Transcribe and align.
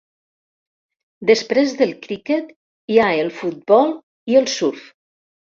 Després 1.31 1.75
del 1.83 1.93
criquet, 2.07 2.49
hi 2.95 2.99
ha 3.05 3.13
el 3.27 3.31
futbol 3.43 3.95
i 4.35 4.41
el 4.43 4.53
surf. 4.59 4.93